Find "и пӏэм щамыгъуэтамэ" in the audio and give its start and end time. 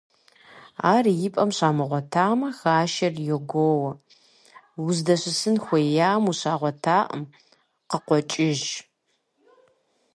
1.25-2.49